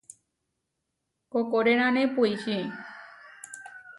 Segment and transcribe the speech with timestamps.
[1.31, 2.55] Koʼkorenane puičí.